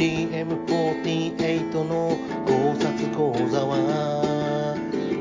[0.00, 2.16] TM48 の
[2.46, 4.74] 考察講座は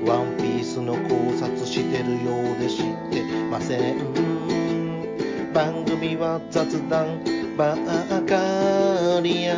[0.07, 3.21] ワンピースの考察してるようで知って
[3.51, 7.19] ません番組は雑談
[7.57, 9.57] ばかりや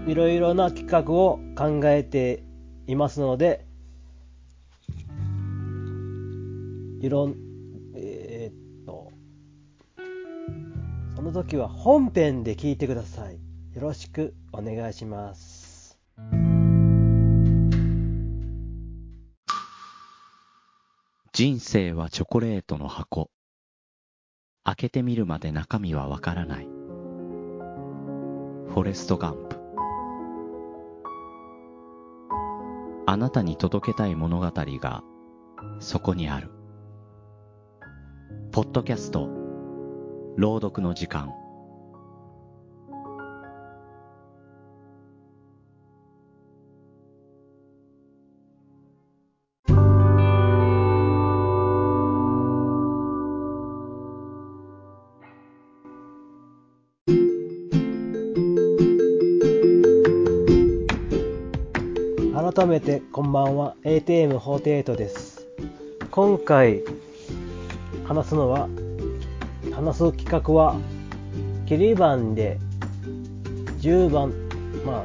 [0.08, 2.42] いろいろな企画を考えて
[2.88, 3.64] いますので
[7.00, 7.36] いろん
[7.94, 9.12] えーっと
[11.14, 13.34] その時は本編で聞いてください。
[13.34, 15.55] よろしくお願いします。
[21.36, 23.30] 人生はチョコレートの箱。
[24.64, 26.64] 開けてみるまで中身はわからない。
[26.64, 29.60] フォレスト・ガンプ。
[33.06, 35.04] あなたに届けたい物語が
[35.78, 36.48] そこにある。
[38.50, 39.28] ポッドキャスト。
[40.38, 41.34] 朗読の時間。
[62.56, 63.76] 改めてこんばんは。
[63.84, 65.46] ATM48 です。
[66.10, 66.80] 今回
[68.06, 68.66] 話すのは
[69.72, 70.80] 話す企画は
[71.66, 72.58] 切り番で
[73.80, 74.32] 10番
[74.86, 75.04] ま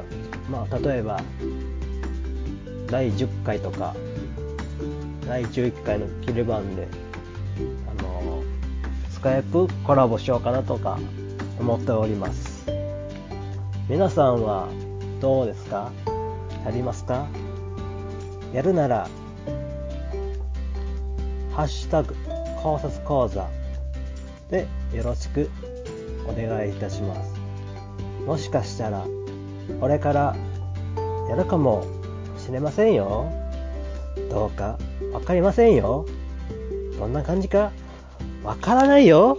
[0.50, 1.20] まあ例えば
[2.86, 3.94] 第10回とか
[5.26, 6.88] 第11回の切り番で
[7.98, 8.42] あの
[9.10, 10.98] スカイプコラボしようかなとか
[11.60, 12.64] 思っております。
[13.90, 14.68] 皆さんは
[15.20, 15.92] どうですか？
[16.64, 17.26] やりますか？
[18.52, 19.08] やるなら、
[21.54, 22.14] ハッシュタグ
[22.62, 23.48] 考察講座
[24.50, 25.50] でよろしく
[26.26, 27.34] お願いいたします。
[28.26, 29.04] もしかしたら、
[29.80, 30.36] これから
[31.30, 31.84] やるかも
[32.38, 33.32] しれませんよ。
[34.30, 34.78] どうか
[35.12, 36.06] わかりませんよ。
[36.98, 37.72] どんな感じか
[38.44, 39.38] わからないよ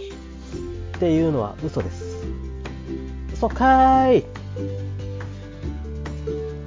[0.96, 2.24] っていうのは嘘です。
[3.32, 4.24] 嘘かーい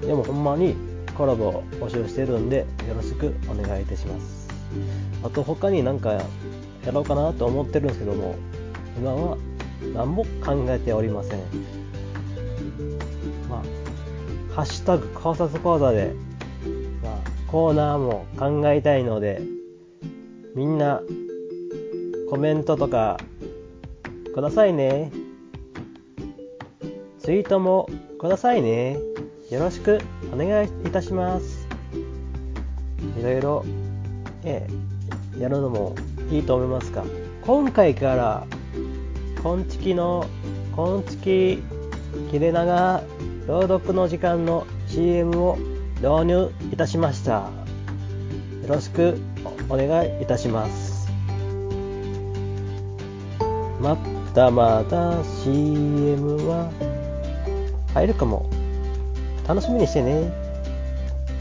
[0.06, 0.87] でもほんまに
[1.18, 2.58] コラボを募集してるんで
[2.88, 4.48] よろしくお願いいたします。
[5.24, 6.22] あと他になんかや
[6.94, 8.36] ろうかなと思ってるんですけども
[8.98, 9.38] 今は
[9.96, 11.40] 何も考えておりません。
[13.50, 16.14] まあハッシュタグ考察講座で、
[17.04, 19.42] まあ、コーナーも考えたいので
[20.56, 21.02] みんな
[22.30, 23.18] コメントとか
[24.36, 25.12] くださいね。
[27.20, 27.90] ツイートも
[28.20, 29.00] くださいね。
[29.50, 30.00] よろしく
[30.38, 31.68] お願いいたします。
[33.20, 33.66] いろいろ、
[34.44, 34.68] え
[35.36, 35.96] え、やるのも
[36.30, 37.04] いいと思いますが、
[37.44, 38.46] 今回から、
[39.42, 40.28] こんちきの、
[40.76, 41.64] こんちき、
[42.30, 43.02] 切れ長、
[43.48, 45.58] 朗読の時間の CM を
[45.96, 47.32] 導入いたしました。
[47.32, 47.50] よ
[48.68, 49.18] ろしく
[49.70, 51.12] お願いいたします。
[53.82, 53.98] まっ
[54.36, 56.70] だまだ CM は
[57.96, 58.47] 入るかも。
[59.48, 60.30] 楽しみにしてね。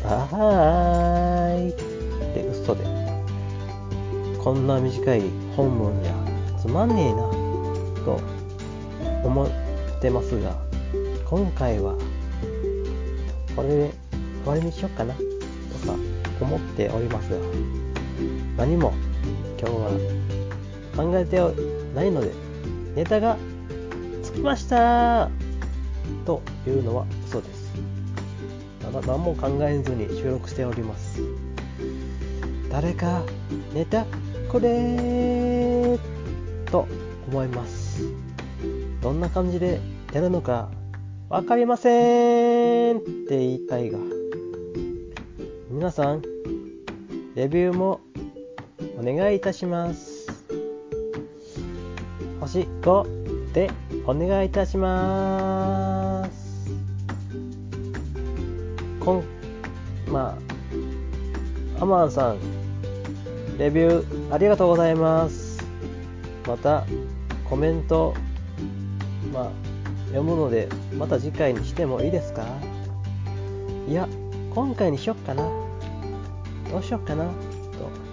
[0.04, 1.70] はーい。
[1.70, 1.72] っ
[2.34, 2.84] て嘘で。
[4.38, 5.22] こんな短い
[5.56, 6.14] 本文じゃ
[6.56, 7.16] つまんねえな、
[8.04, 8.20] と
[9.24, 9.48] 思っ
[10.00, 10.54] てますが、
[11.24, 11.94] 今回は
[13.56, 13.92] これで
[14.44, 15.26] 終わりにしようかな、とか
[16.40, 17.38] 思っておりますが、
[18.56, 18.94] 何も
[19.58, 19.90] 今日は
[20.96, 21.40] 考えて
[21.92, 22.30] ないので、
[22.94, 23.36] ネタが
[24.22, 25.28] つきました
[26.24, 27.04] というのは。
[29.00, 31.20] な何も考えずに収録しております。
[32.70, 33.22] 誰か
[33.72, 34.04] ネタ
[34.50, 35.98] くれ
[36.70, 36.86] と
[37.28, 38.02] 思います。
[39.02, 39.80] どんな感じで
[40.12, 40.70] やるのか
[41.28, 43.98] わかりませんって言いたいが、
[45.70, 46.22] 皆さん、
[47.34, 48.00] レビューも
[48.98, 50.26] お願いいたします。
[52.40, 53.70] 星5で
[54.06, 56.15] お願いいたします。
[59.06, 59.24] こん、
[60.08, 60.36] ま
[61.78, 62.38] あ、アマンさん、
[63.56, 65.64] レビューありがとうございます。
[66.44, 66.84] また、
[67.48, 68.14] コメント、
[69.32, 69.50] まあ、
[70.06, 70.68] 読むので、
[70.98, 72.44] また次回にしてもいいですか？
[73.88, 74.08] いや、
[74.52, 75.44] 今回にしよっかな。
[76.68, 77.30] どうしよっかな、と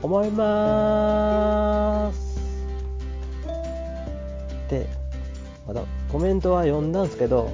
[0.04, 2.40] 思いまーす。
[4.70, 4.88] で、
[5.66, 5.82] まだ
[6.12, 7.50] コメントは読んだんですけど、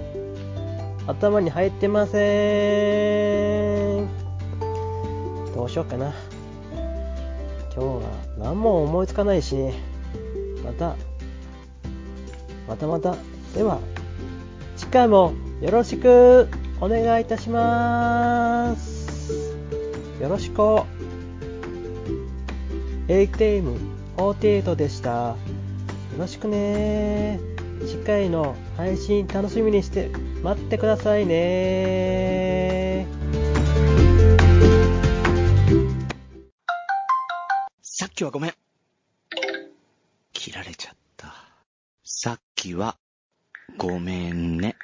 [1.10, 2.20] 頭に入ってませ
[4.00, 4.08] ん。
[5.56, 6.14] どうしようかな。
[7.74, 8.02] 今日は
[8.38, 9.56] 何も思いつかないし、
[10.64, 10.96] また、
[12.68, 13.16] またまた、
[13.56, 13.80] では、
[14.78, 16.48] 次回もよろしく
[16.80, 19.58] お願いいたします。
[20.22, 20.62] よろしく。
[23.08, 25.10] ATM48 でした。
[25.10, 25.38] よ
[26.20, 27.40] ろしくね。
[27.88, 30.12] 次回の配信楽しみにして
[30.44, 33.06] 待ってくださいね。
[37.82, 38.54] さっきはごめん。
[40.32, 41.34] 切られちゃった。
[42.04, 42.98] さっきは、
[43.78, 44.78] ごめんね。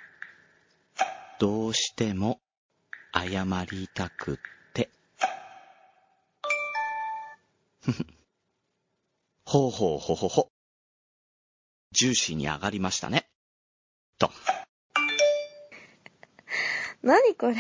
[1.40, 2.42] どうしても、
[3.14, 4.38] 謝りたくっ
[4.74, 4.90] て。
[7.82, 8.06] ふふ。
[9.46, 10.50] ほうほうほほほ。
[11.94, 13.30] ジューシーに上がりましたね。
[14.20, 14.30] と。
[17.06, 17.56] 何これ？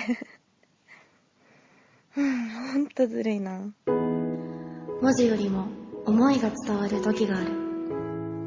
[2.17, 3.59] うん、ほんとずるいな。
[3.85, 5.67] 文字よりも
[6.07, 7.51] 思いが伝わる時がある。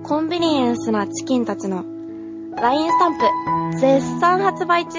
[0.02, 1.84] コンビニエンスなチキンたちの
[2.56, 4.98] LINE スタンプ絶賛発売中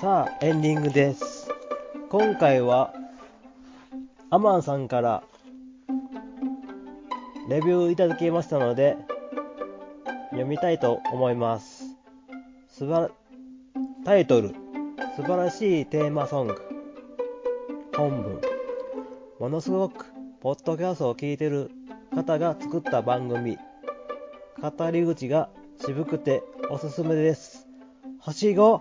[0.00, 1.50] さあ、エンディングです。
[2.08, 2.94] 今回は、
[4.30, 5.22] アマンさんから、
[7.52, 8.96] レビューいただきましたので、
[10.30, 11.84] 読みたいと思います。
[12.66, 13.10] すばら、
[14.06, 14.54] タイトル、
[15.16, 16.56] 素晴らしいテーマソング。
[17.94, 18.40] 本文、
[19.38, 20.06] ものすごく、
[20.40, 21.70] ポッドキャストを聞いてる
[22.14, 23.58] 方が作った番組。
[24.62, 25.50] 語り口が
[25.84, 27.68] 渋くておすすめです。
[28.18, 28.80] 星5、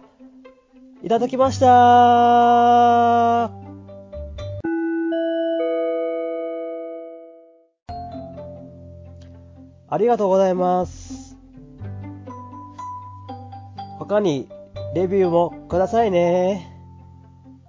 [1.04, 3.61] いただきました
[9.94, 11.36] ありがとうございます。
[14.00, 14.48] 他に
[14.96, 16.66] レビューもくださいね。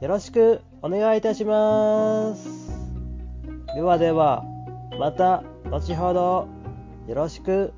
[0.01, 2.71] よろしくお願いいたします。
[3.75, 4.45] ではでは、
[5.01, 6.47] また後ほど
[7.09, 7.73] よろしく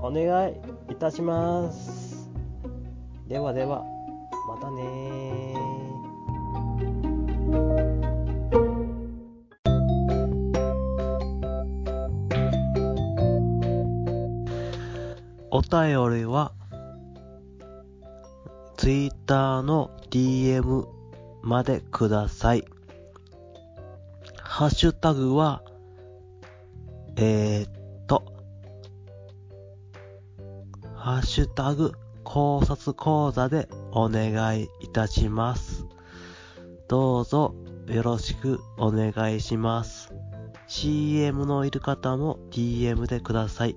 [0.00, 0.54] お願い
[0.90, 2.30] いたします。
[3.28, 3.84] ではでは。
[4.48, 5.50] またね
[15.70, 16.52] 便りは、
[18.76, 20.86] ツイッターの DM
[21.42, 22.64] までください。
[24.42, 25.62] ハッシュタグは、
[27.16, 28.24] えー、っと、
[30.96, 31.92] ハッシュタグ
[32.24, 35.86] 考察講座でお願いいたします。
[36.88, 37.54] どうぞ
[37.86, 40.12] よろしくお願いします。
[40.66, 43.76] CM のいる方も DM でください。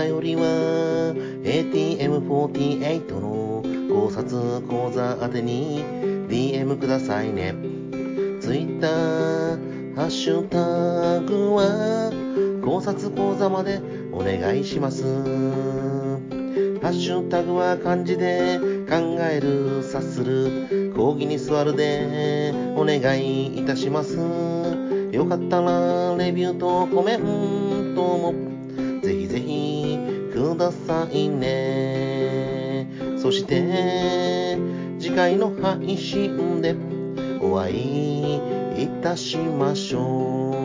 [0.00, 0.42] 便りは
[1.44, 3.62] ATM48 の
[3.94, 5.84] 考察講座宛てに
[6.28, 7.54] DM くださいね
[8.40, 8.88] Twitter
[9.94, 12.10] ハッシュタグは
[12.64, 15.08] 考察講座までお願いしますハ
[16.88, 18.96] ッシュタグは漢字で考
[19.30, 24.16] える、察する、講義に座るでお願いいたします。
[25.12, 28.49] よかったらレビューとコメントも
[30.50, 32.88] くださいね。
[33.18, 34.58] そして
[34.98, 36.74] 次回の配信で
[37.40, 40.59] お会いいたしましょう。